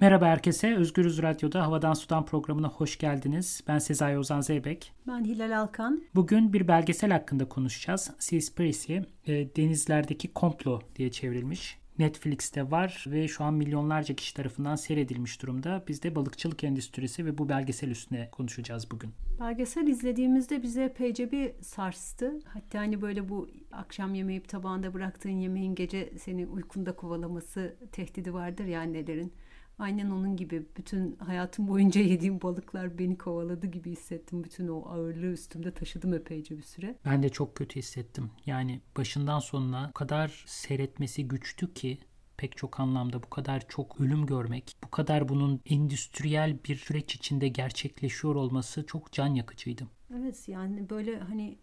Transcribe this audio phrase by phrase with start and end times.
[0.00, 0.76] Merhaba herkese.
[0.76, 3.64] Özgürüz Radyo'da Havadan Sudan programına hoş geldiniz.
[3.68, 4.92] Ben Sezai Ozan Zeybek.
[5.06, 6.02] Ben Hilal Alkan.
[6.14, 8.10] Bugün bir belgesel hakkında konuşacağız.
[8.18, 11.78] Seaspiracy, e, denizlerdeki komplo diye çevrilmiş.
[11.98, 15.84] Netflix'te var ve şu an milyonlarca kişi tarafından seyredilmiş durumda.
[15.88, 19.10] Biz de balıkçılık endüstrisi ve bu belgesel üstüne konuşacağız bugün.
[19.40, 22.40] Belgesel izlediğimizde bize epeyce bir sarstı.
[22.44, 28.64] Hatta hani böyle bu akşam yemeği tabağında bıraktığın yemeğin gece seni uykunda kovalaması tehdidi vardır
[28.64, 29.32] ya annelerin.
[29.80, 34.44] Aynen onun gibi bütün hayatım boyunca yediğim balıklar beni kovaladı gibi hissettim.
[34.44, 36.98] Bütün o ağırlığı üstümde taşıdım epeyce bir süre.
[37.04, 38.30] Ben de çok kötü hissettim.
[38.46, 41.98] Yani başından sonuna o kadar seyretmesi güçtü ki
[42.36, 47.48] pek çok anlamda bu kadar çok ölüm görmek, bu kadar bunun endüstriyel bir süreç içinde
[47.48, 49.86] gerçekleşiyor olması çok can yakıcıydı.
[50.18, 51.58] Evet yani böyle hani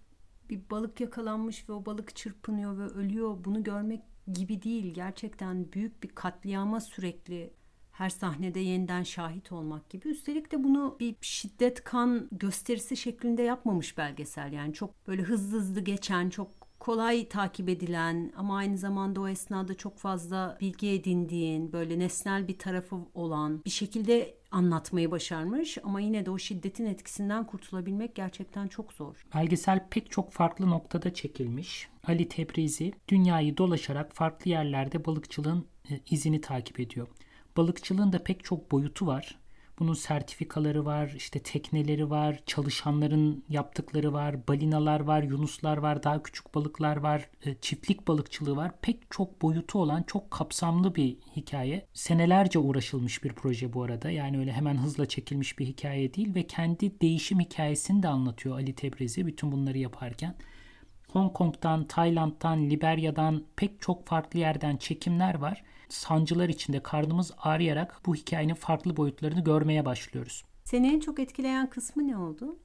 [0.50, 4.02] bir balık yakalanmış ve o balık çırpınıyor ve ölüyor bunu görmek
[4.34, 4.94] gibi değil.
[4.94, 7.54] Gerçekten büyük bir katliama sürekli
[7.98, 10.08] her sahnede yeniden şahit olmak gibi.
[10.08, 14.54] Üstelik de bunu bir şiddet kan gösterisi şeklinde yapmamış belgesel.
[14.54, 16.48] Yani çok böyle hızlı hızlı geçen, çok
[16.80, 22.58] kolay takip edilen ama aynı zamanda o esnada çok fazla bilgi edindiğin, böyle nesnel bir
[22.58, 28.94] tarafı olan bir şekilde anlatmayı başarmış ama yine de o şiddetin etkisinden kurtulabilmek gerçekten çok
[28.94, 29.26] zor.
[29.36, 31.90] Belgesel pek çok farklı noktada çekilmiş.
[32.04, 37.08] Ali Tebrizi dünyayı dolaşarak farklı yerlerde balıkçılığın e, izini takip ediyor.
[37.58, 39.38] Balıkçılığın da pek çok boyutu var.
[39.80, 46.56] Bunun sertifikaları var, işte tekneleri var, çalışanların yaptıkları var, balinalar var, yunuslar var, daha küçük
[46.56, 48.72] balıklar var, e, çiftlik balıkçılığı var.
[48.82, 51.86] Pek çok boyutu olan çok kapsamlı bir hikaye.
[51.94, 54.12] Senelerce uğraşılmış bir proje bu arada.
[54.12, 58.76] Yani öyle hemen hızla çekilmiş bir hikaye değil ve kendi değişim hikayesini de anlatıyor Ali
[58.76, 60.36] Tebrizi bütün bunları yaparken.
[61.12, 68.16] Hong Kong'dan, Tayland'dan, Liberya'dan pek çok farklı yerden çekimler var sancılar içinde karnımız ağrıyarak bu
[68.16, 70.44] hikayenin farklı boyutlarını görmeye başlıyoruz.
[70.64, 72.58] Seni en çok etkileyen kısmı ne oldu?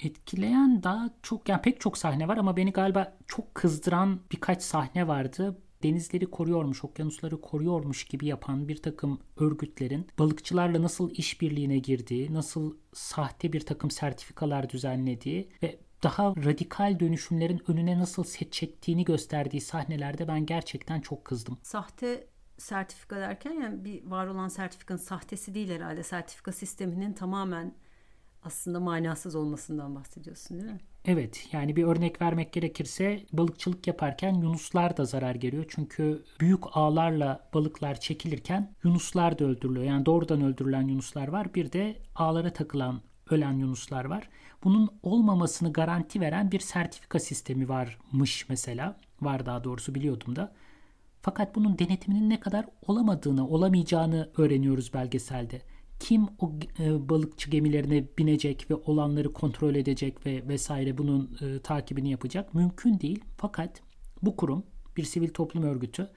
[0.00, 5.08] Etkileyen daha çok yani pek çok sahne var ama beni galiba çok kızdıran birkaç sahne
[5.08, 12.74] vardı denizleri koruyormuş, okyanusları koruyormuş gibi yapan bir takım örgütlerin balıkçılarla nasıl işbirliğine girdiği, nasıl
[12.92, 20.28] sahte bir takım sertifikalar düzenlediği ve daha radikal dönüşümlerin önüne nasıl set çektiğini gösterdiği sahnelerde
[20.28, 21.58] ben gerçekten çok kızdım.
[21.62, 22.26] Sahte
[22.58, 26.02] sertifika derken yani bir var olan sertifikanın sahtesi değil herhalde.
[26.02, 27.74] Sertifika sisteminin tamamen
[28.42, 30.80] aslında manasız olmasından bahsediyorsun değil mi?
[31.04, 35.64] Evet yani bir örnek vermek gerekirse balıkçılık yaparken yunuslar da zarar görüyor.
[35.68, 39.84] Çünkü büyük ağlarla balıklar çekilirken yunuslar da öldürülüyor.
[39.86, 41.54] Yani doğrudan öldürülen yunuslar var.
[41.54, 44.28] Bir de ağlara takılan ölen yunuslar var.
[44.64, 48.96] Bunun olmamasını garanti veren bir sertifika sistemi varmış mesela.
[49.20, 50.52] Var daha doğrusu biliyordum da.
[51.22, 55.62] Fakat bunun denetiminin ne kadar olamadığını, olamayacağını öğreniyoruz belgeselde.
[56.00, 62.10] Kim o e, balıkçı gemilerine binecek ve olanları kontrol edecek ve vesaire bunun e, takibini
[62.10, 63.24] yapacak mümkün değil.
[63.36, 63.82] Fakat
[64.22, 64.64] bu kurum
[64.96, 66.08] bir sivil toplum örgütü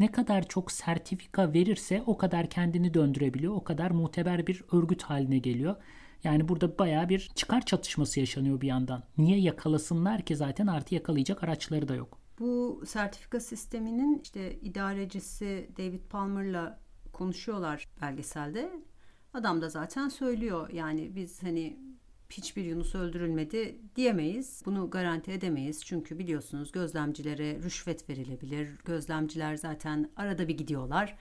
[0.00, 3.54] ne kadar çok sertifika verirse o kadar kendini döndürebiliyor.
[3.54, 5.76] O kadar muteber bir örgüt haline geliyor.
[6.24, 9.02] Yani burada baya bir çıkar çatışması yaşanıyor bir yandan.
[9.18, 12.21] Niye yakalasınlar ki zaten artı yakalayacak araçları da yok.
[12.42, 16.80] Bu sertifika sisteminin işte idarecisi David Palmer'la
[17.12, 18.72] konuşuyorlar belgeselde.
[19.34, 21.78] Adam da zaten söylüyor yani biz hani
[22.30, 24.62] hiçbir Yunus öldürülmedi diyemeyiz.
[24.66, 25.84] Bunu garanti edemeyiz.
[25.84, 28.68] Çünkü biliyorsunuz gözlemcilere rüşvet verilebilir.
[28.84, 31.16] Gözlemciler zaten arada bir gidiyorlar.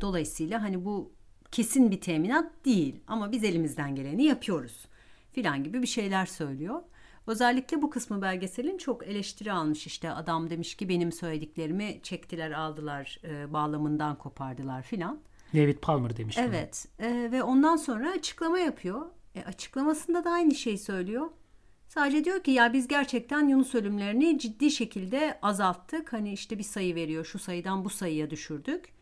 [0.00, 1.12] Dolayısıyla hani bu
[1.50, 4.86] kesin bir teminat değil ama biz elimizden geleni yapıyoruz
[5.32, 6.82] filan gibi bir şeyler söylüyor.
[7.26, 13.20] Özellikle bu kısmı belgeselin çok eleştiri almış işte adam demiş ki benim söylediklerimi çektiler aldılar
[13.24, 15.20] e, bağlamından kopardılar filan.
[15.54, 16.38] David Palmer demiş.
[16.38, 19.06] Evet e, ve ondan sonra açıklama yapıyor.
[19.34, 21.26] E, açıklamasında da aynı şey söylüyor.
[21.88, 26.12] Sadece diyor ki ya biz gerçekten Yunus ölümlerini ciddi şekilde azalttık.
[26.12, 28.99] Hani işte bir sayı veriyor şu sayıdan bu sayıya düşürdük.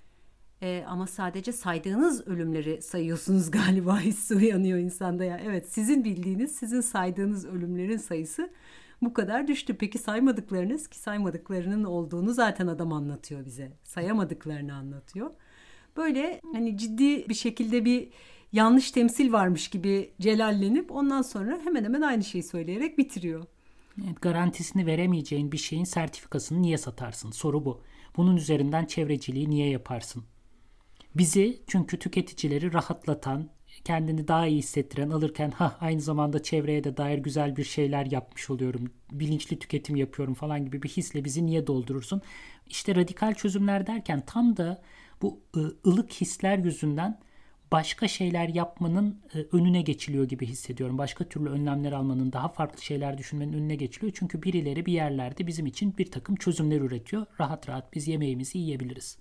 [0.62, 5.40] E, ama sadece saydığınız ölümleri sayıyorsunuz galiba hissi uyanıyor insanda ya.
[5.44, 8.50] Evet sizin bildiğiniz, sizin saydığınız ölümlerin sayısı
[9.02, 9.76] bu kadar düştü.
[9.76, 13.72] Peki saymadıklarınız ki saymadıklarının olduğunu zaten adam anlatıyor bize.
[13.84, 15.30] Sayamadıklarını anlatıyor.
[15.96, 18.08] Böyle hani ciddi bir şekilde bir
[18.52, 23.44] yanlış temsil varmış gibi celallenip ondan sonra hemen hemen aynı şeyi söyleyerek bitiriyor.
[24.04, 27.30] Evet, garantisini veremeyeceğin bir şeyin sertifikasını niye satarsın?
[27.30, 27.80] Soru bu.
[28.16, 30.24] Bunun üzerinden çevreciliği niye yaparsın?
[31.14, 33.48] Bizi çünkü tüketicileri rahatlatan,
[33.84, 38.50] kendini daha iyi hissettiren alırken ha aynı zamanda çevreye de dair güzel bir şeyler yapmış
[38.50, 38.92] oluyorum.
[39.12, 42.22] Bilinçli tüketim yapıyorum falan gibi bir hisle bizi niye doldurursun?
[42.66, 44.82] İşte radikal çözümler derken tam da
[45.22, 45.40] bu
[45.86, 47.18] ılık hisler yüzünden
[47.72, 50.98] başka şeyler yapmanın e, önüne geçiliyor gibi hissediyorum.
[50.98, 54.12] Başka türlü önlemler almanın, daha farklı şeyler düşünmenin önüne geçiliyor.
[54.16, 57.26] Çünkü birileri bir yerlerde bizim için bir takım çözümler üretiyor.
[57.40, 59.18] Rahat rahat biz yemeğimizi yiyebiliriz.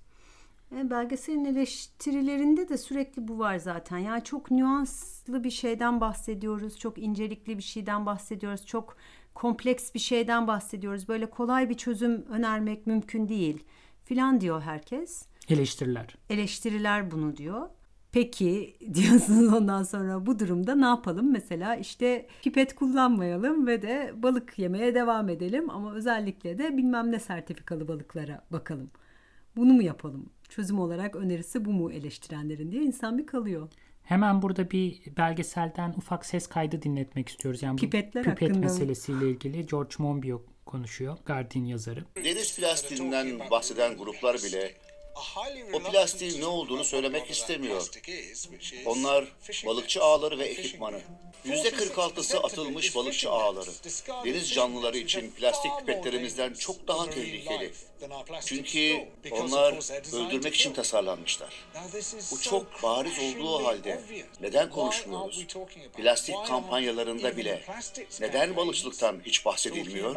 [0.76, 3.98] E, belgeselin eleştirilerinde de sürekli bu var zaten.
[3.98, 6.80] Yani çok nüanslı bir şeyden bahsediyoruz.
[6.80, 8.66] Çok incelikli bir şeyden bahsediyoruz.
[8.66, 8.98] Çok
[9.34, 11.08] kompleks bir şeyden bahsediyoruz.
[11.08, 13.64] Böyle kolay bir çözüm önermek mümkün değil
[14.04, 15.26] filan diyor herkes.
[15.50, 16.16] Eleştiriler.
[16.30, 17.70] Eleştiriler bunu diyor.
[18.12, 21.32] Peki diyorsunuz ondan sonra bu durumda ne yapalım?
[21.32, 27.20] Mesela işte pipet kullanmayalım ve de balık yemeye devam edelim ama özellikle de bilmem ne
[27.20, 28.92] sertifikalı balıklara bakalım.
[29.56, 30.30] Bunu mu yapalım?
[30.50, 33.70] Çözüm olarak önerisi bu mu eleştirenlerin diye insan bir kalıyor.
[34.04, 37.64] Hemen burada bir belgeselden ufak ses kaydı dinletmek istiyoruz.
[37.64, 41.18] Yani Pipetler bu pipet hakkında meselesiyle ilgili George Monbiot konuşuyor.
[41.26, 42.04] Guardian yazarı.
[42.24, 44.74] Deniz plastiğinden bahseden gruplar bile
[45.74, 47.88] o plastiğin ne olduğunu söylemek istemiyor.
[48.86, 49.26] Onlar
[49.66, 51.02] balıkçı ağları ve ekipmanı.
[51.46, 53.70] Yüzde 46'sı atılmış balıkçı ağları.
[54.26, 57.74] Deniz canlıları için plastik pipetlerimizden çok daha tehlikeli.
[58.46, 59.74] Çünkü onlar
[60.16, 61.54] öldürmek için tasarlanmışlar.
[62.32, 64.02] Bu çok bariz olduğu halde
[64.42, 65.46] neden konuşmuyoruz?
[65.98, 67.64] Plastik kampanyalarında bile
[68.22, 70.16] neden balıkçılıktan hiç bahsedilmiyor?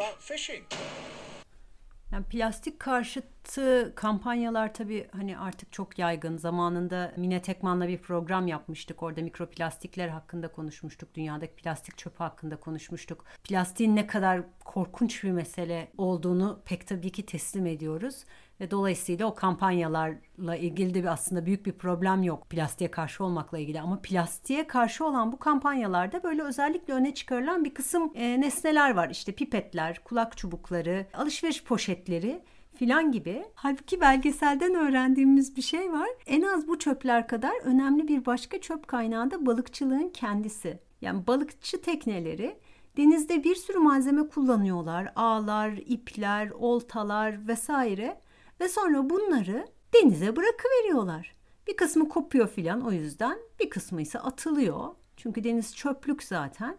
[2.11, 6.37] Yani plastik karşıtı kampanyalar tabii hani artık çok yaygın.
[6.37, 9.03] Zamanında Mine Tekman'la bir program yapmıştık.
[9.03, 11.15] Orada mikroplastikler hakkında konuşmuştuk.
[11.15, 13.25] Dünyadaki plastik çöpü hakkında konuşmuştuk.
[13.43, 18.25] Plastiğin ne kadar korkunç bir mesele olduğunu pek tabii ki teslim ediyoruz.
[18.61, 23.81] Ve dolayısıyla o kampanyalarla ilgili de aslında büyük bir problem yok plastiğe karşı olmakla ilgili.
[23.81, 29.09] Ama plastiğe karşı olan bu kampanyalarda böyle özellikle öne çıkarılan bir kısım e, nesneler var.
[29.09, 32.43] İşte pipetler, kulak çubukları, alışveriş poşetleri
[32.75, 33.43] filan gibi.
[33.55, 36.09] Halbuki belgeselden öğrendiğimiz bir şey var.
[36.25, 40.79] En az bu çöpler kadar önemli bir başka çöp kaynağı da balıkçılığın kendisi.
[41.01, 42.57] Yani balıkçı tekneleri
[42.97, 45.13] denizde bir sürü malzeme kullanıyorlar.
[45.15, 48.21] Ağlar, ipler, oltalar vesaire.
[48.61, 51.35] Ve sonra bunları denize bırakıveriyorlar.
[51.67, 53.37] Bir kısmı kopuyor filan o yüzden.
[53.59, 54.87] Bir kısmı ise atılıyor.
[55.17, 56.77] Çünkü deniz çöplük zaten.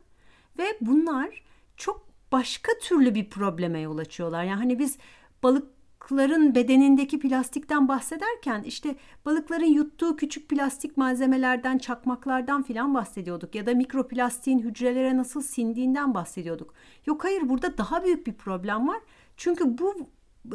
[0.59, 1.43] Ve bunlar
[1.77, 4.45] çok başka türlü bir probleme yol açıyorlar.
[4.45, 4.99] Yani hani biz
[5.43, 13.55] balıkların bedenindeki plastikten bahsederken işte balıkların yuttuğu küçük plastik malzemelerden, çakmaklardan filan bahsediyorduk.
[13.55, 16.75] Ya da mikroplastiğin hücrelere nasıl sindiğinden bahsediyorduk.
[17.07, 18.99] Yok hayır burada daha büyük bir problem var.
[19.37, 19.95] Çünkü bu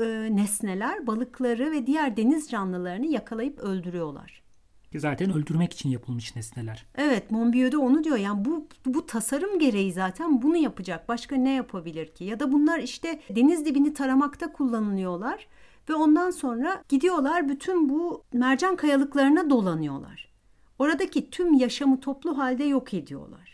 [0.02, 4.48] e, nesneler balıkları ve diğer deniz canlılarını yakalayıp öldürüyorlar.
[4.96, 6.86] Zaten öldürmek için yapılmış nesneler.
[6.96, 8.18] Evet Monbiot da onu diyor.
[8.18, 11.10] Yani bu bu tasarım gereği zaten bunu yapacak.
[11.10, 12.24] Başka ne yapabilir ki?
[12.24, 15.48] Ya da bunlar işte deniz dibini taramakta kullanılıyorlar
[15.90, 20.28] ve ondan sonra gidiyorlar bütün bu mercan kayalıklarına dolanıyorlar.
[20.80, 23.47] Oradaki tüm yaşamı toplu halde yok ediyorlar.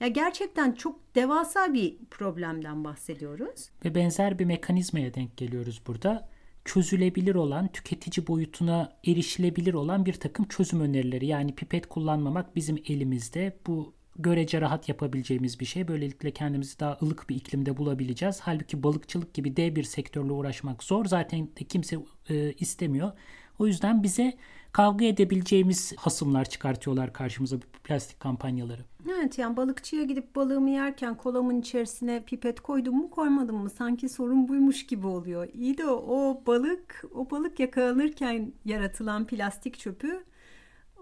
[0.00, 3.70] Ya gerçekten çok devasa bir problemden bahsediyoruz.
[3.84, 6.28] Ve benzer bir mekanizmaya denk geliyoruz burada.
[6.64, 11.26] Çözülebilir olan, tüketici boyutuna erişilebilir olan bir takım çözüm önerileri.
[11.26, 13.56] Yani pipet kullanmamak bizim elimizde.
[13.66, 15.88] Bu görece rahat yapabileceğimiz bir şey.
[15.88, 18.40] Böylelikle kendimizi daha ılık bir iklimde bulabileceğiz.
[18.40, 21.04] Halbuki balıkçılık gibi dev bir sektörle uğraşmak zor.
[21.04, 21.98] Zaten kimse
[22.30, 23.12] e, istemiyor.
[23.58, 24.36] O yüzden bize
[24.78, 28.82] kavga edebileceğimiz hasımlar çıkartıyorlar karşımıza bu plastik kampanyaları.
[29.10, 34.48] Evet yani balıkçıya gidip balığımı yerken kolamın içerisine pipet koydum mu koymadım mı sanki sorun
[34.48, 35.48] buymuş gibi oluyor.
[35.54, 40.24] İyi de o, balık o balık yakalanırken yaratılan plastik çöpü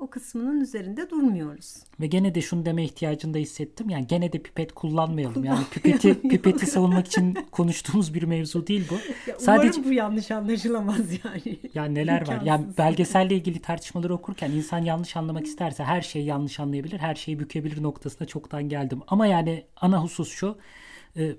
[0.00, 1.75] o kısmının üzerinde durmuyoruz.
[2.00, 3.91] Ve gene de şunu deme ihtiyacında hissettim.
[3.91, 5.45] Yani gene de pipet kullanmayalım.
[5.45, 8.95] Yani pipeti pipeti savunmak için konuştuğumuz bir mevzu değil bu.
[9.31, 11.59] Ya Sadece bu yanlış anlaşılamaz yani.
[11.75, 12.41] Yani neler var?
[12.45, 17.38] Yani belgeselle ilgili tartışmaları okurken insan yanlış anlamak isterse her şeyi yanlış anlayabilir, her şeyi
[17.38, 19.00] bükebilir noktasına çoktan geldim.
[19.09, 20.59] Ama yani ana husus şu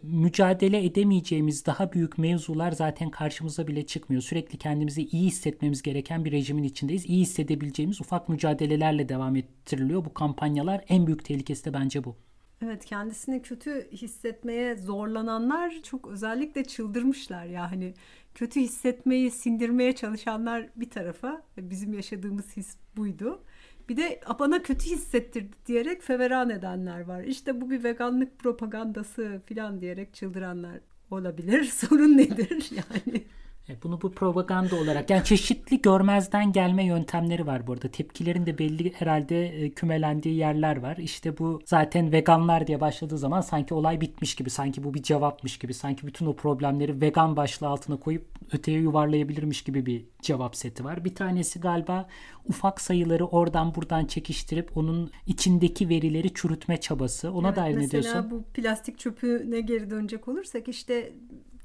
[0.04, 4.22] mücadele edemeyeceğimiz daha büyük mevzular zaten karşımıza bile çıkmıyor.
[4.22, 7.06] Sürekli kendimizi iyi hissetmemiz gereken bir rejimin içindeyiz.
[7.06, 10.86] İyi hissedebileceğimiz ufak mücadelelerle devam ettiriliyor bu kampanyalar.
[10.90, 12.16] En büyük tehlikesi de bence bu.
[12.62, 17.94] Evet kendisini kötü hissetmeye zorlananlar çok özellikle çıldırmışlar ya hani
[18.36, 23.44] kötü hissetmeyi sindirmeye çalışanlar bir tarafa bizim yaşadığımız his buydu.
[23.90, 27.24] Bir de bana kötü hissettirdi diyerek feveran edenler var.
[27.24, 30.80] İşte bu bir veganlık propagandası falan diyerek çıldıranlar
[31.12, 31.64] olabilir.
[31.74, 33.24] Sorun nedir yani?
[33.70, 37.88] E, bunu bu propaganda olarak yani çeşitli görmezden gelme yöntemleri var bu arada.
[37.88, 40.98] Tepkilerin de belli herhalde e, kümelendiği yerler var.
[40.98, 45.58] İşte bu zaten veganlar diye başladığı zaman sanki olay bitmiş gibi, sanki bu bir cevapmış
[45.58, 50.84] gibi, sanki bütün o problemleri vegan başlığı altına koyup öteye yuvarlayabilirmiş gibi bir cevap seti
[50.84, 51.06] var.
[51.06, 52.08] Bir tanesi galiba
[52.46, 57.32] ufak sayıları oradan buradan çekiştirip onun içindeki verileri çürütme çabası.
[57.32, 57.98] Ona evet, dair ne diyorsun?
[57.98, 61.14] Mesela bu plastik çöpüne geri dönecek olursak işte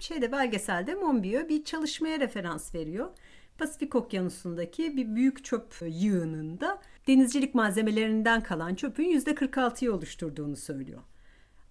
[0.02, 3.10] şeyde belgeselde Monbiot bir çalışmaya referans veriyor.
[3.58, 11.00] Pasifik Okyanusu'ndaki bir büyük çöp yığınında denizcilik malzemelerinden kalan çöpün %46'yı oluşturduğunu söylüyor.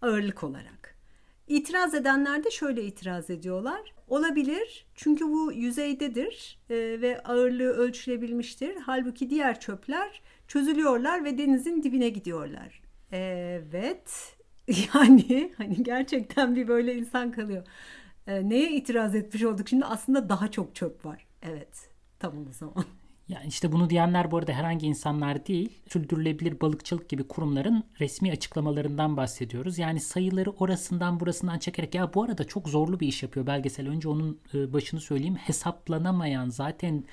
[0.02, 0.96] Ağırlık olarak.
[1.48, 3.94] İtiraz edenler de şöyle itiraz ediyorlar.
[4.08, 8.76] Olabilir çünkü bu yüzeydedir e, ve ağırlığı ölçülebilmiştir.
[8.76, 12.82] Halbuki diğer çöpler çözülüyorlar ve denizin dibine gidiyorlar.
[13.12, 14.38] Evet
[14.94, 17.64] yani hani gerçekten bir böyle insan kalıyor.
[18.28, 19.86] E, neye itiraz etmiş olduk şimdi?
[19.86, 21.25] Aslında daha çok çöp var.
[21.42, 21.90] Evet.
[22.20, 22.86] Tamam o zaman.
[23.28, 29.18] Yani işte bunu diyenler bu arada herhangi insanlar değil, sürdürülebilir balıkçılık gibi kurumların resmi açıklamalarından
[29.18, 29.78] bahsediyoruz.
[29.78, 33.88] Yani sayıları orasından burasından çekerek ya bu arada çok zorlu bir iş yapıyor belgesel.
[33.88, 35.36] Önce onun e, başını söyleyeyim.
[35.36, 37.04] Hesaplanamayan zaten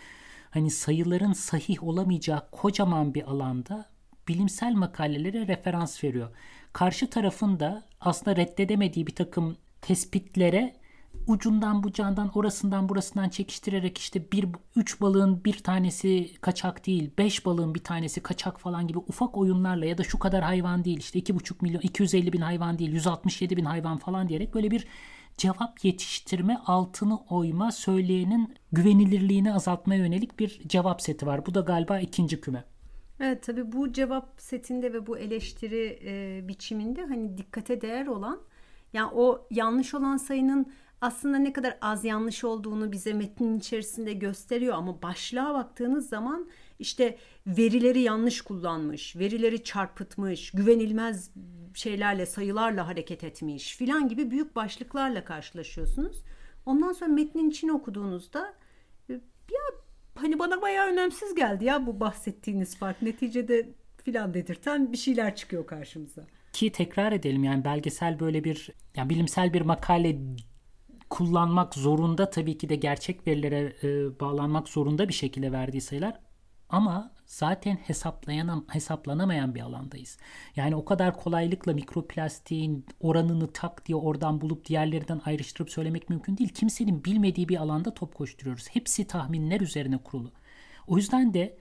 [0.51, 3.87] hani sayıların sahih olamayacağı kocaman bir alanda
[4.29, 6.29] bilimsel makalelere referans veriyor.
[6.73, 10.77] Karşı tarafın da aslında reddedemediği bir takım tespitlere
[11.29, 17.75] ucundan bucağından orasından burasından çekiştirerek işte bir üç balığın bir tanesi kaçak değil, beş balığın
[17.75, 21.35] bir tanesi kaçak falan gibi ufak oyunlarla ya da şu kadar hayvan değil işte iki
[21.35, 24.87] buçuk milyon, 250 bin hayvan değil, 167 bin hayvan falan diyerek böyle bir
[25.37, 31.47] cevap yetiştirme, altını oyma, söyleyenin güvenilirliğini azaltmaya yönelik bir cevap seti var.
[31.47, 32.65] Bu da galiba ikinci küme.
[33.21, 38.41] Evet tabii bu cevap setinde ve bu eleştiri e, biçiminde hani dikkate değer olan
[38.93, 44.75] yani o yanlış olan sayının aslında ne kadar az yanlış olduğunu bize metnin içerisinde gösteriyor
[44.75, 51.31] ama başlığa baktığınız zaman işte verileri yanlış kullanmış, verileri çarpıtmış, güvenilmez
[51.75, 56.23] şeylerle, sayılarla hareket etmiş filan gibi büyük başlıklarla karşılaşıyorsunuz.
[56.67, 58.55] Ondan sonra metnin içini okuduğunuzda
[59.11, 59.13] e,
[59.53, 59.61] ya
[60.15, 63.03] hani bana bayağı önemsiz geldi ya bu bahsettiğiniz fark.
[63.03, 63.69] Neticede
[64.05, 66.27] filan dedirten bir şeyler çıkıyor karşımıza.
[66.53, 70.17] Ki tekrar edelim yani belgesel böyle bir yani bilimsel bir makale
[71.11, 76.21] kullanmak zorunda tabii ki de gerçek verilere e, bağlanmak zorunda bir şekilde verdiği sayılar
[76.69, 80.19] ama zaten hesaplayan, hesaplanamayan bir alandayız.
[80.57, 86.49] Yani o kadar kolaylıkla mikroplastiğin oranını tak diye oradan bulup diğerlerinden ayrıştırıp söylemek mümkün değil.
[86.49, 88.69] Kimsenin bilmediği bir alanda top koşturuyoruz.
[88.69, 90.33] Hepsi tahminler üzerine kurulu.
[90.87, 91.59] O yüzden de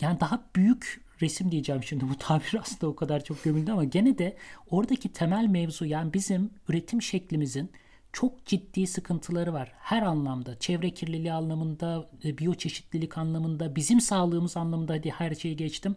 [0.00, 4.18] yani daha büyük resim diyeceğim şimdi bu tabir aslında o kadar çok gömüldü ama gene
[4.18, 4.36] de
[4.70, 7.70] oradaki temel mevzu yani bizim üretim şeklimizin
[8.12, 9.72] çok ciddi sıkıntıları var.
[9.78, 15.94] Her anlamda, çevre kirliliği anlamında, e, biyoçeşitlilik anlamında, bizim sağlığımız anlamında hadi her şeyi geçtim.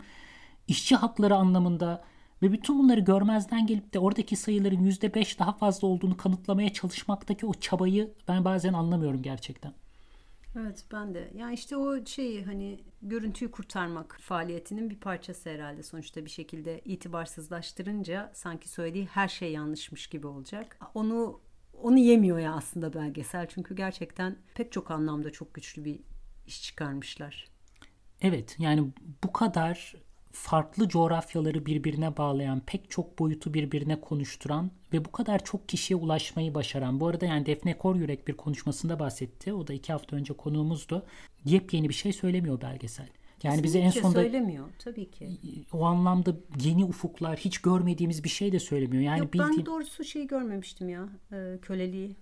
[0.67, 2.03] İşçi hakları anlamında
[2.41, 7.53] ve bütün bunları görmezden gelip de oradaki sayıların %5 daha fazla olduğunu kanıtlamaya çalışmaktaki o
[7.53, 9.73] çabayı ben bazen anlamıyorum gerçekten.
[10.59, 11.31] Evet ben de.
[11.35, 15.83] Yani işte o şeyi hani görüntüyü kurtarmak faaliyetinin bir parçası herhalde.
[15.83, 20.79] Sonuçta bir şekilde itibarsızlaştırınca sanki söylediği her şey yanlışmış gibi olacak.
[20.93, 21.39] Onu
[21.81, 23.47] onu yemiyor ya aslında belgesel.
[23.49, 25.99] Çünkü gerçekten pek çok anlamda çok güçlü bir
[26.47, 27.47] iş çıkarmışlar.
[28.21, 28.91] Evet yani
[29.23, 29.95] bu kadar
[30.31, 36.53] farklı coğrafyaları birbirine bağlayan, pek çok boyutu birbirine konuşturan ve bu kadar çok kişiye ulaşmayı
[36.53, 36.99] başaran.
[36.99, 39.53] Bu arada yani Defne Koryürek bir konuşmasında bahsetti.
[39.53, 41.05] O da iki hafta önce konuğumuzdu.
[41.45, 43.07] Yepyeni bir şey söylemiyor belgesel.
[43.45, 45.29] Yani bize en sonunda söylemiyor tabii ki.
[45.73, 49.03] O anlamda yeni ufuklar, hiç görmediğimiz bir şey de söylemiyor.
[49.03, 49.57] Yani Yok, bildiğin...
[49.57, 52.15] ben doğrusu şeyi görmemiştim ya, e, köleliği.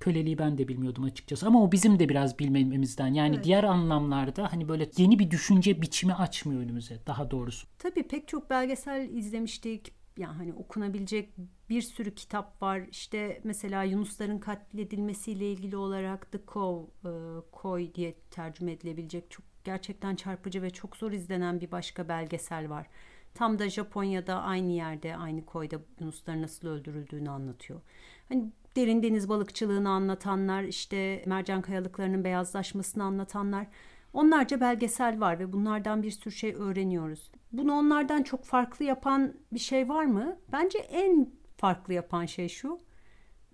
[0.00, 3.14] Köleliği ben de bilmiyordum açıkçası ama o bizim de biraz bilmememizden.
[3.14, 3.44] Yani evet.
[3.44, 7.66] diğer anlamlarda hani böyle yeni bir düşünce biçimi açmıyor önümüze daha doğrusu.
[7.78, 9.92] Tabii pek çok belgesel izlemiştik.
[10.18, 11.34] Yani hani okunabilecek
[11.68, 12.82] bir sürü kitap var.
[12.90, 17.10] İşte mesela Yunusların katledilmesiyle ilgili olarak The Cove, e,
[17.52, 22.86] Koy diye tercüme edilebilecek çok gerçekten çarpıcı ve çok zor izlenen bir başka belgesel var.
[23.34, 27.80] Tam da Japonya'da aynı yerde, aynı koyda yunusların nasıl öldürüldüğünü anlatıyor.
[28.28, 33.66] Hani derin deniz balıkçılığını anlatanlar, işte mercan kayalıklarının beyazlaşmasını anlatanlar,
[34.12, 37.30] onlarca belgesel var ve bunlardan bir sürü şey öğreniyoruz.
[37.52, 40.36] Bunu onlardan çok farklı yapan bir şey var mı?
[40.52, 42.78] Bence en farklı yapan şey şu.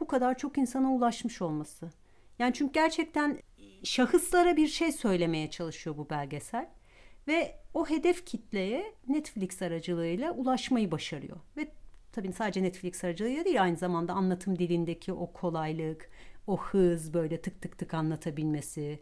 [0.00, 1.90] Bu kadar çok insana ulaşmış olması.
[2.38, 3.38] Yani çünkü gerçekten
[3.84, 6.68] şahıslara bir şey söylemeye çalışıyor bu belgesel
[7.28, 11.36] ve o hedef kitleye Netflix aracılığıyla ulaşmayı başarıyor.
[11.56, 11.68] Ve
[12.12, 16.10] tabii sadece Netflix aracılığıyla değil aynı zamanda anlatım dilindeki o kolaylık,
[16.46, 18.98] o hız böyle tık tık tık anlatabilmesi,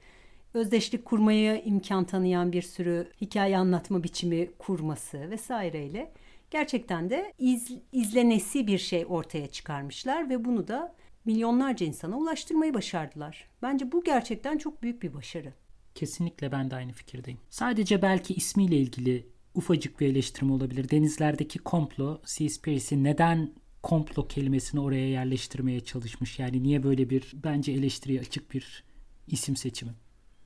[0.55, 6.13] özdeşlik kurmaya imkan tanıyan bir sürü hikaye anlatma biçimi kurması vesaireyle
[6.51, 13.49] gerçekten de iz, izlenesi bir şey ortaya çıkarmışlar ve bunu da milyonlarca insana ulaştırmayı başardılar.
[13.63, 15.53] Bence bu gerçekten çok büyük bir başarı.
[15.95, 17.41] Kesinlikle ben de aynı fikirdeyim.
[17.51, 20.91] Sadece belki ismiyle ilgili ufacık bir eleştirim olabilir.
[20.91, 23.51] Denizlerdeki komplo, Seaspiracy neden
[23.83, 26.39] komplo kelimesini oraya yerleştirmeye çalışmış?
[26.39, 28.85] Yani niye böyle bir bence eleştiriye açık bir
[29.27, 29.93] isim seçimi?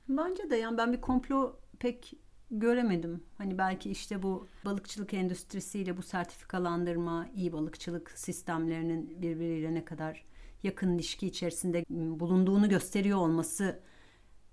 [0.09, 2.13] Bence de yani ben bir komplo pek
[2.51, 3.23] göremedim.
[3.37, 10.25] Hani belki işte bu balıkçılık endüstrisiyle bu sertifikalandırma, iyi balıkçılık sistemlerinin birbiriyle ne kadar
[10.65, 13.79] yakın ilişki içerisinde bulunduğunu gösteriyor olması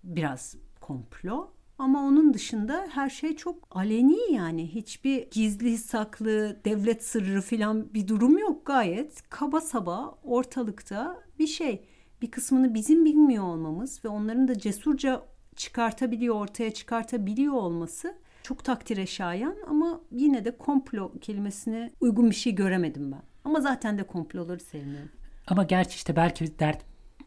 [0.04, 1.50] biraz komplo.
[1.78, 4.74] Ama onun dışında her şey çok aleni yani.
[4.74, 8.66] Hiçbir gizli saklı devlet sırrı falan bir durum yok.
[8.66, 11.84] Gayet kaba saba ortalıkta bir şey.
[12.22, 15.22] Bir kısmını bizim bilmiyor olmamız ve onların da cesurca
[15.56, 22.54] çıkartabiliyor, ortaya çıkartabiliyor olması çok takdire şayan ama yine de komplo kelimesine uygun bir şey
[22.54, 23.22] göremedim ben.
[23.44, 25.10] Ama zaten de komploları sevmiyorum.
[25.46, 26.84] Ama gerçi işte belki dert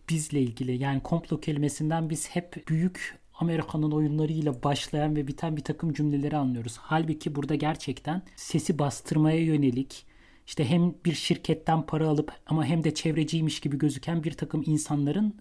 [0.10, 0.84] bizle ilgili.
[0.84, 6.77] Yani komplo kelimesinden biz hep büyük Amerika'nın oyunlarıyla başlayan ve biten bir takım cümleleri anlıyoruz.
[6.77, 10.05] Halbuki burada gerçekten sesi bastırmaya yönelik
[10.48, 15.36] işte hem bir şirketten para alıp ama hem de çevreciymiş gibi gözüken bir takım insanların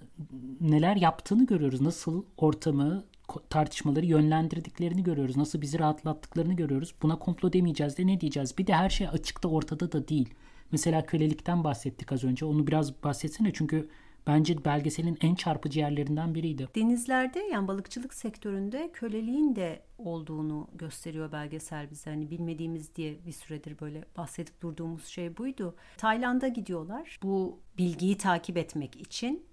[0.61, 1.81] neler yaptığını görüyoruz.
[1.81, 3.05] Nasıl ortamı,
[3.51, 5.37] tartışmaları yönlendirdiklerini görüyoruz.
[5.37, 6.95] Nasıl bizi rahatlattıklarını görüyoruz.
[7.03, 8.59] Buna komplo demeyeceğiz de ne diyeceğiz?
[8.59, 10.35] Bir de her şey açıkta ortada da değil.
[10.73, 12.45] Mesela kölelikten bahsettik az önce.
[12.45, 13.89] Onu biraz bahsetsene çünkü
[14.27, 16.69] bence belgeselin en çarpıcı yerlerinden biriydi.
[16.75, 22.11] Denizlerde yani balıkçılık sektöründe köleliğin de olduğunu gösteriyor belgesel bize.
[22.11, 25.77] Hani bilmediğimiz diye bir süredir böyle bahsedip durduğumuz şey buydu.
[25.97, 29.47] Tayland'a gidiyorlar bu bilgiyi takip etmek için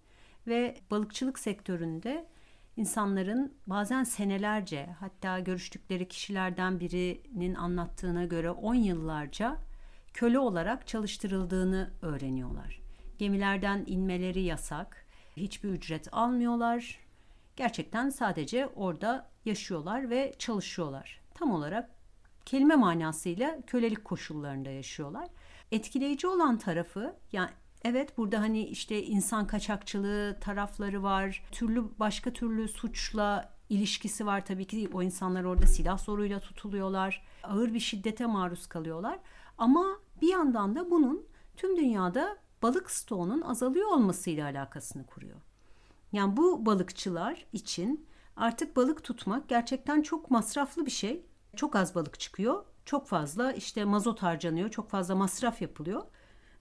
[0.47, 2.25] ve balıkçılık sektöründe
[2.77, 9.57] insanların bazen senelerce hatta görüştükleri kişilerden birinin anlattığına göre 10 yıllarca
[10.13, 12.81] köle olarak çalıştırıldığını öğreniyorlar.
[13.17, 15.05] Gemilerden inmeleri yasak.
[15.37, 16.99] Hiçbir ücret almıyorlar.
[17.55, 21.21] Gerçekten sadece orada yaşıyorlar ve çalışıyorlar.
[21.33, 21.89] Tam olarak
[22.45, 25.27] kelime manasıyla kölelik koşullarında yaşıyorlar.
[25.71, 27.49] Etkileyici olan tarafı yani
[27.83, 31.43] evet burada hani işte insan kaçakçılığı tarafları var.
[31.51, 37.23] Türlü başka türlü suçla ilişkisi var tabii ki o insanlar orada silah zoruyla tutuluyorlar.
[37.43, 39.19] Ağır bir şiddete maruz kalıyorlar.
[39.57, 39.85] Ama
[40.21, 41.25] bir yandan da bunun
[41.57, 45.37] tüm dünyada balık stoğunun azalıyor olmasıyla alakasını kuruyor.
[46.11, 48.05] Yani bu balıkçılar için
[48.35, 51.25] artık balık tutmak gerçekten çok masraflı bir şey.
[51.55, 52.65] Çok az balık çıkıyor.
[52.85, 54.69] Çok fazla işte mazot harcanıyor.
[54.69, 56.01] Çok fazla masraf yapılıyor.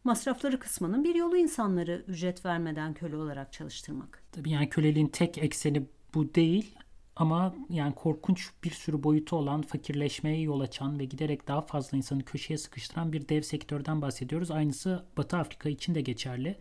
[0.04, 4.22] Masrafları kısmanın bir yolu insanları ücret vermeden köle olarak çalıştırmak.
[4.32, 6.74] Tabii yani köleliğin tek ekseni bu değil
[7.20, 12.24] ama yani korkunç bir sürü boyutu olan, fakirleşmeye yol açan ve giderek daha fazla insanı
[12.24, 14.50] köşeye sıkıştıran bir dev sektörden bahsediyoruz.
[14.50, 16.58] Aynısı Batı Afrika için de geçerli.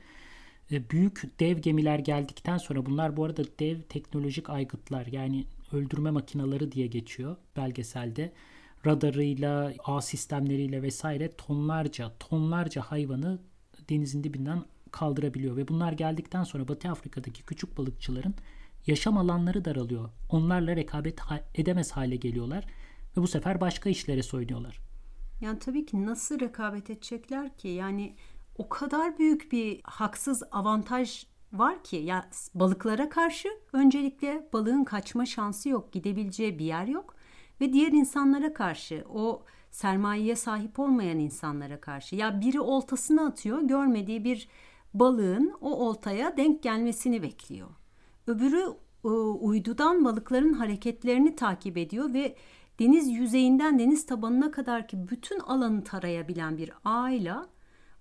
[0.71, 6.71] E, büyük dev gemiler geldikten sonra bunlar bu arada dev teknolojik aygıtlar yani öldürme makinaları
[6.71, 8.33] diye geçiyor belgeselde.
[8.85, 13.39] Radarıyla, ağ sistemleriyle vesaire tonlarca, tonlarca hayvanı
[13.89, 18.35] denizin dibinden kaldırabiliyor ve bunlar geldikten sonra Batı Afrika'daki küçük balıkçıların
[18.87, 20.09] yaşam alanları daralıyor.
[20.29, 21.19] Onlarla rekabet
[21.55, 22.65] edemez hale geliyorlar
[23.17, 24.79] ve bu sefer başka işlere soyunuyorlar.
[25.41, 27.67] Yani tabii ki nasıl rekabet edecekler ki?
[27.67, 28.15] Yani
[28.57, 35.69] o kadar büyük bir haksız avantaj var ki ya balıklara karşı öncelikle balığın kaçma şansı
[35.69, 37.15] yok, gidebileceği bir yer yok
[37.61, 44.23] ve diğer insanlara karşı o sermayeye sahip olmayan insanlara karşı ya biri oltasını atıyor, görmediği
[44.23, 44.47] bir
[44.93, 47.69] balığın o oltaya denk gelmesini bekliyor.
[48.29, 48.63] Öbürü
[49.05, 52.35] e, uydudan balıkların hareketlerini takip ediyor ve
[52.79, 57.49] deniz yüzeyinden deniz tabanına kadar ki bütün alanı tarayabilen bir ağıyla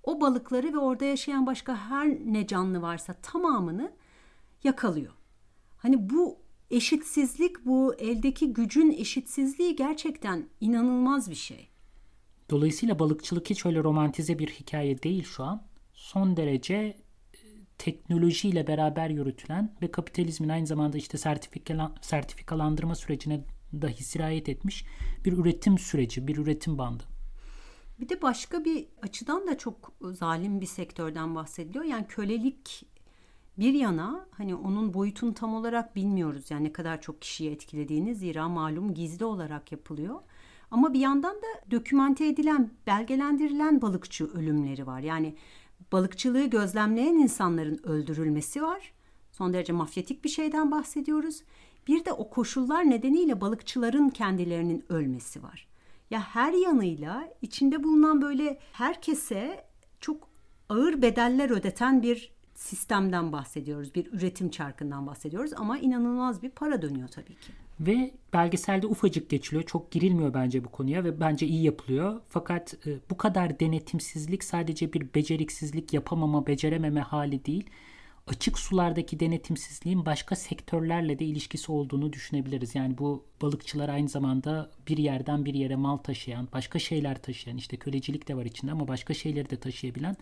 [0.03, 3.93] o balıkları ve orada yaşayan başka her ne canlı varsa tamamını
[4.65, 5.13] yakalıyor.
[5.77, 6.39] Hani bu
[6.71, 11.69] eşitsizlik, bu eldeki gücün eşitsizliği gerçekten inanılmaz bir şey.
[12.51, 15.63] Dolayısıyla balıkçılık hiç öyle romantize bir hikaye değil şu an.
[15.93, 16.97] Son derece
[17.79, 23.45] teknolojiyle beraber yürütülen ve kapitalizmin aynı zamanda işte sertifika, sertifikalandırma sürecine
[23.83, 24.85] dahi sirayet etmiş
[25.25, 27.05] bir üretim süreci, bir üretim bandı.
[28.01, 31.85] Bir de başka bir açıdan da çok zalim bir sektörden bahsediliyor.
[31.85, 32.87] Yani kölelik
[33.59, 36.51] bir yana hani onun boyutunu tam olarak bilmiyoruz.
[36.51, 40.21] Yani ne kadar çok kişiyi etkilediğini zira malum gizli olarak yapılıyor.
[40.71, 45.01] Ama bir yandan da dokümante edilen, belgelendirilen balıkçı ölümleri var.
[45.01, 45.35] Yani
[45.93, 48.93] balıkçılığı gözlemleyen insanların öldürülmesi var.
[49.33, 51.43] Son derece mafyatik bir şeyden bahsediyoruz.
[51.89, 55.69] Bir de o koşullar nedeniyle balıkçıların kendilerinin ölmesi var.
[56.11, 59.65] Ya her yanıyla içinde bulunan böyle herkese
[60.01, 60.29] çok
[60.69, 63.95] ağır bedeller ödeten bir sistemden bahsediyoruz.
[63.95, 67.53] Bir üretim çarkından bahsediyoruz ama inanılmaz bir para dönüyor tabii ki.
[67.81, 69.63] Ve belgeselde ufacık geçiliyor.
[69.63, 72.21] Çok girilmiyor bence bu konuya ve bence iyi yapılıyor.
[72.29, 77.71] Fakat e, bu kadar denetimsizlik sadece bir beceriksizlik, yapamama, becerememe hali değil.
[78.27, 82.75] Açık sulardaki denetimsizliğin başka sektörlerle de ilişkisi olduğunu düşünebiliriz.
[82.75, 87.77] Yani bu balıkçılar aynı zamanda bir yerden bir yere mal taşıyan, başka şeyler taşıyan, işte
[87.77, 90.17] kölecilik de var içinde ama başka şeyleri de taşıyabilen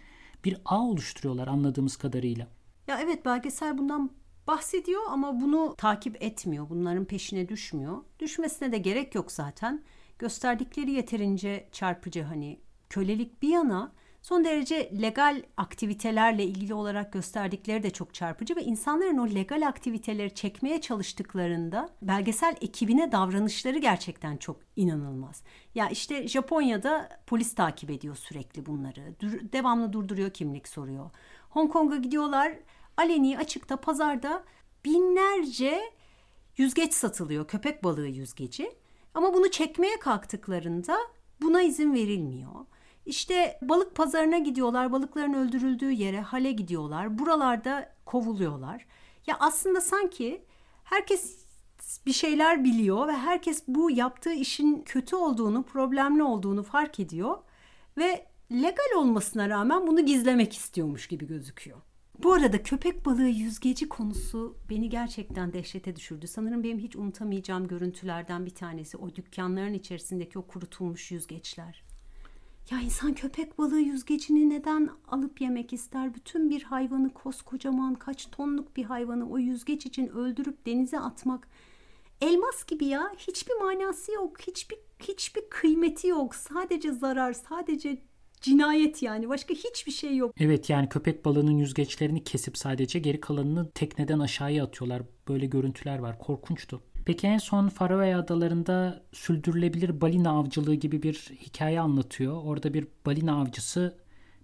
[0.45, 2.47] bir ağ oluşturuyorlar anladığımız kadarıyla.
[2.87, 4.11] Ya evet belgesel bundan
[4.47, 6.69] bahsediyor ama bunu takip etmiyor.
[6.71, 7.97] Bunların peşine düşmüyor.
[8.19, 9.83] Düşmesine de gerek yok zaten.
[10.19, 17.91] Gösterdikleri yeterince çarpıcı hani kölelik bir yana son derece legal aktivitelerle ilgili olarak gösterdikleri de
[17.91, 25.43] çok çarpıcı ve insanların o legal aktiviteleri çekmeye çalıştıklarında belgesel ekibine davranışları gerçekten çok inanılmaz.
[25.75, 29.15] Ya işte Japonya'da polis takip ediyor sürekli bunları.
[29.21, 31.11] Dur, devamlı durduruyor kimlik soruyor.
[31.51, 32.53] Hong Kong'a gidiyorlar
[32.97, 34.45] aleni açıkta pazarda
[34.85, 35.81] binlerce
[36.57, 37.49] yüzgeç satılıyor.
[37.49, 38.77] Köpek balığı yüzgeci.
[39.15, 40.99] Ama bunu çekmeye kalktıklarında
[41.41, 42.67] buna izin verilmiyor.
[43.07, 47.19] İşte balık pazarına gidiyorlar, balıkların öldürüldüğü yere, hale gidiyorlar.
[47.19, 48.87] Buralarda kovuluyorlar.
[49.27, 50.45] Ya aslında sanki
[50.85, 51.47] herkes
[52.07, 57.39] bir şeyler biliyor ve herkes bu yaptığı işin kötü olduğunu, problemli olduğunu fark ediyor
[57.99, 61.79] ve legal olmasına rağmen bunu gizlemek istiyormuş gibi gözüküyor.
[62.23, 66.27] Bu arada köpek balığı yüzgeci konusu beni gerçekten dehşete düşürdü.
[66.27, 71.85] Sanırım benim hiç unutamayacağım görüntülerden bir tanesi o dükkanların içerisindeki o kurutulmuş yüzgeçler.
[72.71, 76.15] Ya insan köpek balığı yüzgecini neden alıp yemek ister?
[76.15, 81.49] Bütün bir hayvanı koskocaman kaç tonluk bir hayvanı o yüzgeç için öldürüp denize atmak
[82.21, 83.13] elmas gibi ya.
[83.19, 84.41] Hiçbir manası yok.
[84.41, 86.35] Hiçbir hiçbir kıymeti yok.
[86.35, 88.03] Sadece zarar, sadece
[88.41, 89.29] cinayet yani.
[89.29, 90.35] Başka hiçbir şey yok.
[90.41, 95.03] Evet yani köpek balığının yüzgeçlerini kesip sadece geri kalanını tekneden aşağıya atıyorlar.
[95.29, 96.19] Böyle görüntüler var.
[96.19, 96.83] Korkunçtu.
[97.07, 102.43] Peki en son Faroe Adaları'nda sürdürülebilir balina avcılığı gibi bir hikaye anlatıyor.
[102.45, 103.99] Orada bir balina avcısı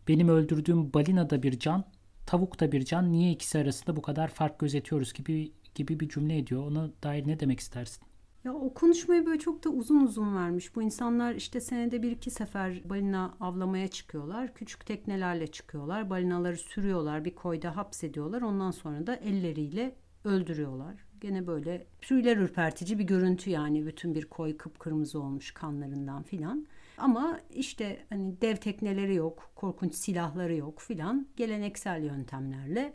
[0.08, 1.84] benim öldürdüğüm balina da bir can,
[2.26, 3.12] tavuk da bir can.
[3.12, 6.66] Niye ikisi arasında bu kadar fark gözetiyoruz gibi gibi bir cümle ediyor.
[6.66, 8.02] Ona dair ne demek istersin?
[8.44, 10.76] Ya o konuşmayı böyle çok da uzun uzun vermiş.
[10.76, 14.54] Bu insanlar işte senede bir iki sefer balina avlamaya çıkıyorlar.
[14.54, 16.10] Küçük teknelerle çıkıyorlar.
[16.10, 17.24] Balinaları sürüyorlar.
[17.24, 18.42] Bir koyda hapsediyorlar.
[18.42, 20.94] Ondan sonra da elleriyle öldürüyorlar.
[21.20, 23.86] Gene böyle tüyler ürpertici bir görüntü yani.
[23.86, 26.66] Bütün bir koy kıpkırmızı olmuş kanlarından filan.
[26.98, 31.26] Ama işte hani dev tekneleri yok, korkunç silahları yok filan.
[31.36, 32.94] Geleneksel yöntemlerle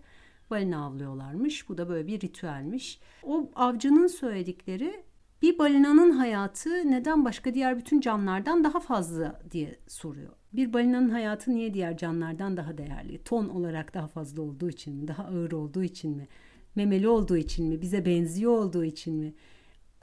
[0.50, 1.70] balina avlıyorlarmış.
[1.70, 3.00] Bu da böyle bir ritüelmiş.
[3.24, 5.04] O avcının söyledikleri
[5.42, 10.34] bir balinanın hayatı neden başka diğer bütün canlılardan daha fazla diye soruyor.
[10.54, 13.24] Bir balinanın hayatı niye diğer canlılardan daha değerli?
[13.24, 15.08] Ton olarak daha fazla olduğu için mi?
[15.08, 16.28] Daha ağır olduğu için mi?
[16.76, 17.82] Memeli olduğu için mi?
[17.82, 19.34] Bize benziyor olduğu için mi?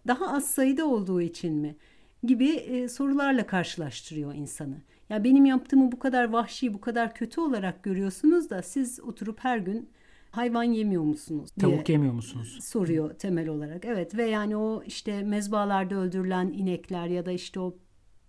[0.07, 1.77] Daha az sayıda olduğu için mi?
[2.25, 4.77] Gibi e, sorularla karşılaştırıyor insanı.
[5.09, 9.59] Ya benim yaptığımı bu kadar vahşi, bu kadar kötü olarak görüyorsunuz da siz oturup her
[9.59, 9.90] gün
[10.37, 12.59] hayvan yemiyor musunuz diye Tavuk yemiyor musunuz?
[12.62, 13.85] Soruyor temel olarak.
[13.85, 17.77] Evet ve yani o işte mezbalarda öldürülen inekler ya da işte o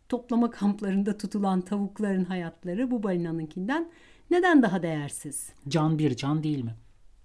[0.10, 3.89] toplama kamplarında tutulan tavukların hayatları bu balinanınkinden
[4.32, 5.50] neden daha değersiz?
[5.68, 6.76] Can bir can değil mi?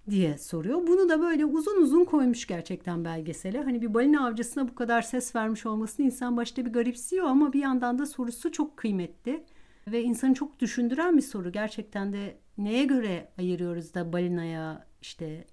[0.09, 0.87] diye soruyor.
[0.87, 3.63] Bunu da böyle uzun uzun koymuş gerçekten belgesele.
[3.63, 7.59] Hani bir balina avcısına bu kadar ses vermiş olmasını insan başta bir garipsiyor ama bir
[7.59, 9.43] yandan da sorusu çok kıymetli.
[9.87, 11.51] Ve insanı çok düşündüren bir soru.
[11.51, 15.47] Gerçekten de neye göre ayırıyoruz da balinaya işte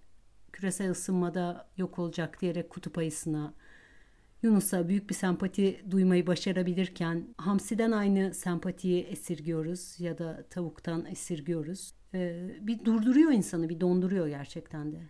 [0.53, 3.55] küresel ısınmada yok olacak diyerek kutup ayısına
[4.43, 11.95] Yunus'a büyük bir sempati duymayı başarabilirken hamsiden aynı sempatiyi esirgiyoruz ya da tavuktan esirgiyoruz.
[12.15, 15.01] Ee, bir durduruyor insanı, bir donduruyor gerçekten de.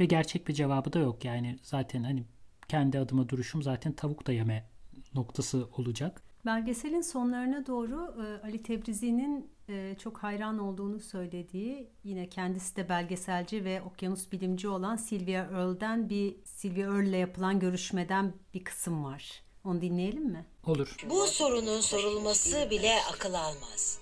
[0.00, 2.24] Ve gerçek bir cevabı da yok yani zaten hani
[2.68, 4.68] kendi adıma duruşum zaten tavuk da yeme
[5.14, 6.22] noktası olacak.
[6.46, 13.64] Belgeselin sonlarına doğru e, Ali Tebrizi'nin e, çok hayran olduğunu söylediği yine kendisi de belgeselci
[13.64, 19.42] ve okyanus bilimci olan Sylvia Earle'den bir Sylvia Earle'le yapılan görüşmeden bir kısım var.
[19.64, 20.46] Onu dinleyelim mi?
[20.66, 20.96] Olur.
[21.10, 23.98] Bu sorunun sorulması bile akıl almaz.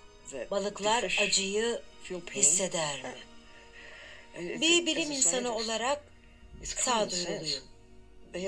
[0.51, 1.81] Balıklar acıyı
[2.35, 3.15] hisseder mi?
[4.61, 6.05] Bir bilim insanı olarak
[6.63, 7.63] sağduyuluyum.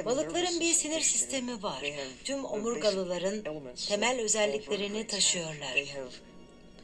[0.04, 1.84] Balıkların bir sinir sistemi var.
[2.24, 3.44] Tüm omurgalıların
[3.88, 5.74] temel özelliklerini taşıyorlar.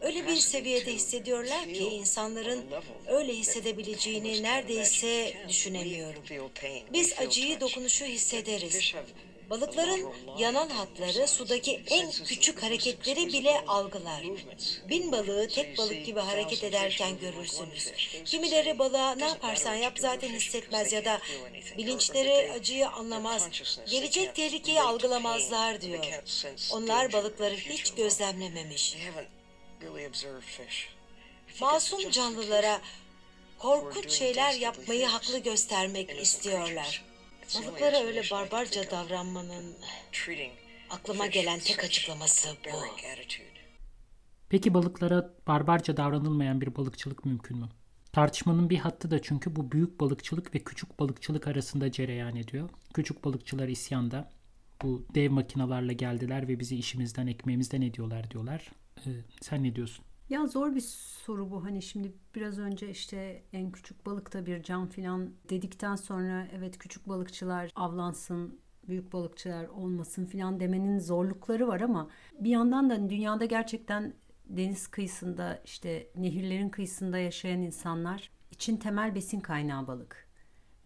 [0.03, 2.65] Öyle bir seviyede hissediyorlar ki insanların
[3.07, 6.23] öyle hissedebileceğini neredeyse düşünemiyorum.
[6.93, 8.95] Biz acıyı dokunuşu hissederiz.
[9.51, 14.23] Balıkların yanan hatları sudaki en küçük hareketleri bile algılar.
[14.89, 17.93] Bin balığı tek balık gibi hareket ederken görürsünüz.
[18.25, 21.21] Kimileri balığa ne yaparsan yap zaten hissetmez ya da
[21.79, 23.49] bilinçleri acıyı anlamaz.
[23.91, 26.05] Gelecek tehlikeyi algılamazlar diyor.
[26.73, 28.97] Onlar balıkları hiç gözlemlememiş.
[31.61, 32.81] Masum canlılara
[33.59, 37.05] korkunç şeyler yapmayı haklı göstermek istiyorlar.
[37.55, 39.77] Balıklara öyle barbarca davranmanın
[40.91, 42.79] aklıma gelen tek açıklaması bu.
[44.49, 47.69] Peki balıklara barbarca davranılmayan bir balıkçılık mümkün mü?
[48.13, 52.71] Tartışmanın bir hattı da çünkü bu büyük balıkçılık ve küçük balıkçılık arasında cereyan ediyor.
[52.95, 54.31] Küçük balıkçılar isyanda.
[54.83, 58.69] Bu dev makinalarla geldiler ve bizi işimizden, ekmeğimizden ediyorlar diyorlar.
[59.07, 60.05] Ee, sen ne diyorsun?
[60.31, 60.81] Ya zor bir
[61.25, 61.65] soru bu.
[61.65, 66.79] Hani şimdi biraz önce işte en küçük balık da bir can filan dedikten sonra evet
[66.79, 73.45] küçük balıkçılar avlansın, büyük balıkçılar olmasın filan demenin zorlukları var ama bir yandan da dünyada
[73.45, 74.15] gerçekten
[74.47, 80.29] deniz kıyısında işte nehirlerin kıyısında yaşayan insanlar için temel besin kaynağı balık.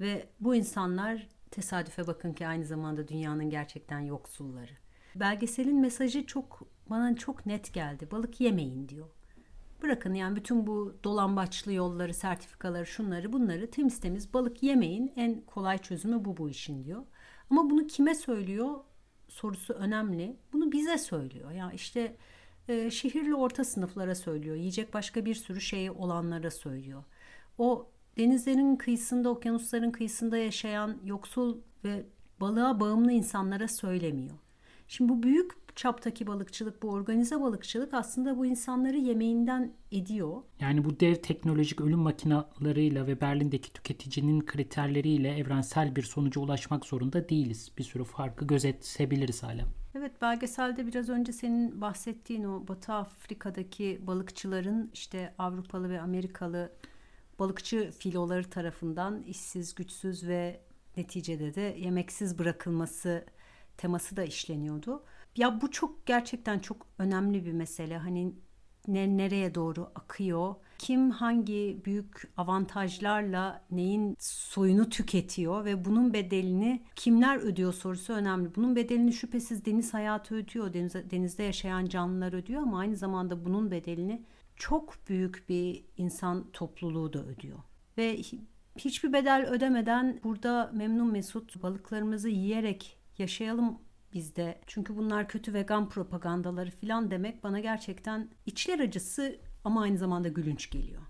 [0.00, 4.72] Ve bu insanlar tesadüfe bakın ki aynı zamanda dünyanın gerçekten yoksulları.
[5.14, 8.08] Belgeselin mesajı çok bana çok net geldi.
[8.10, 9.06] Balık yemeyin diyor.
[9.82, 15.12] Bırakın yani bütün bu dolambaçlı yolları, sertifikaları, şunları bunları temiz temiz balık yemeyin.
[15.16, 17.02] En kolay çözümü bu bu işin diyor.
[17.50, 18.74] Ama bunu kime söylüyor
[19.28, 20.36] sorusu önemli.
[20.52, 21.50] Bunu bize söylüyor.
[21.50, 22.16] Ya yani işte
[22.68, 24.56] e, şehirli orta sınıflara söylüyor.
[24.56, 27.04] Yiyecek başka bir sürü şey olanlara söylüyor.
[27.58, 32.06] O denizlerin kıyısında, okyanusların kıyısında yaşayan yoksul ve
[32.40, 34.36] balığa bağımlı insanlara söylemiyor.
[34.88, 40.42] Şimdi bu büyük çaptaki balıkçılık, bu organize balıkçılık aslında bu insanları yemeğinden ediyor.
[40.60, 47.28] Yani bu dev teknolojik ölüm makinalarıyla ve Berlin'deki tüketicinin kriterleriyle evrensel bir sonuca ulaşmak zorunda
[47.28, 47.72] değiliz.
[47.78, 49.64] Bir sürü farkı gözetebiliriz hala.
[49.94, 56.72] Evet belgeselde biraz önce senin bahsettiğin o Batı Afrika'daki balıkçıların işte Avrupalı ve Amerikalı
[57.38, 60.60] balıkçı filoları tarafından işsiz, güçsüz ve
[60.96, 63.24] neticede de yemeksiz bırakılması
[63.76, 65.02] teması da işleniyordu.
[65.36, 67.98] Ya bu çok gerçekten çok önemli bir mesele.
[67.98, 68.34] Hani
[68.88, 70.54] ne, nereye doğru akıyor?
[70.78, 78.54] Kim hangi büyük avantajlarla neyin soyunu tüketiyor ve bunun bedelini kimler ödüyor sorusu önemli.
[78.54, 80.72] Bunun bedelini şüphesiz deniz hayatı ödüyor.
[80.72, 84.22] Deniz, denizde yaşayan canlılar ödüyor ama aynı zamanda bunun bedelini
[84.56, 87.58] çok büyük bir insan topluluğu da ödüyor.
[87.98, 88.16] Ve
[88.78, 93.78] hiçbir bedel ödemeden burada memnun mesut balıklarımızı yiyerek yaşayalım
[94.16, 94.60] bizde.
[94.66, 100.70] Çünkü bunlar kötü vegan propagandaları falan demek bana gerçekten içler acısı ama aynı zamanda gülünç
[100.70, 101.02] geliyor.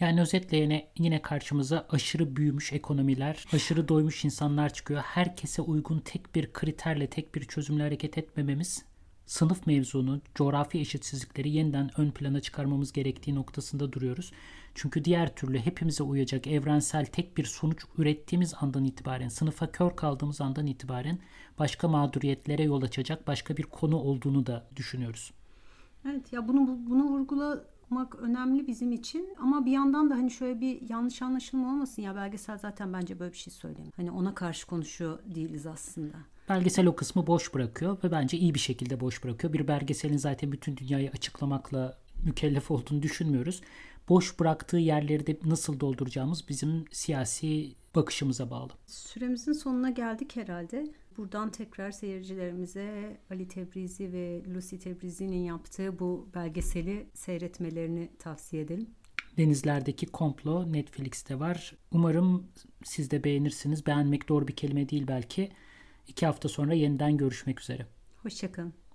[0.00, 5.00] Yani özetle yine, yine karşımıza aşırı büyümüş ekonomiler, aşırı doymuş insanlar çıkıyor.
[5.00, 8.84] Herkese uygun tek bir kriterle, tek bir çözümle hareket etmememiz
[9.26, 14.32] sınıf mevzunu, coğrafi eşitsizlikleri yeniden ön plana çıkarmamız gerektiği noktasında duruyoruz.
[14.74, 20.40] Çünkü diğer türlü hepimize uyacak evrensel tek bir sonuç ürettiğimiz andan itibaren, sınıfa kör kaldığımız
[20.40, 21.18] andan itibaren
[21.58, 25.32] başka mağduriyetlere yol açacak başka bir konu olduğunu da düşünüyoruz.
[26.10, 30.88] Evet ya bunu bunu vurgulamak önemli bizim için ama bir yandan da hani şöyle bir
[30.88, 33.92] yanlış anlaşılma olmasın ya belgesel zaten bence böyle bir şey söylemiyor.
[33.96, 36.16] Hani ona karşı konuşuyor değiliz aslında.
[36.48, 39.52] Belgesel o kısmı boş bırakıyor ve bence iyi bir şekilde boş bırakıyor.
[39.52, 43.60] Bir belgeselin zaten bütün dünyayı açıklamakla mükellef olduğunu düşünmüyoruz.
[44.08, 48.72] Boş bıraktığı yerleri de nasıl dolduracağımız bizim siyasi bakışımıza bağlı.
[48.86, 50.92] Süremizin sonuna geldik herhalde.
[51.16, 58.86] Buradan tekrar seyircilerimize Ali Tebrizi ve Lucy Tebrizi'nin yaptığı bu belgeseli seyretmelerini tavsiye edelim.
[59.36, 61.76] Denizlerdeki Komplo Netflix'te var.
[61.92, 62.46] Umarım
[62.84, 63.86] siz de beğenirsiniz.
[63.86, 65.52] Beğenmek doğru bir kelime değil belki.
[66.08, 67.86] İki hafta sonra yeniden görüşmek üzere.
[68.22, 68.74] Hoşçakalın.